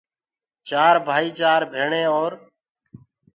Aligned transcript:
چار 0.67 0.95
ڀائيٚ، 1.07 1.35
چآر 1.39 1.61
ڀيڻي 1.73 2.03
اور 2.13 2.31